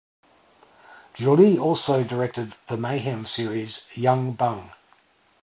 [1.13, 4.71] Jollee also directed the Mayhem series "Young Bung".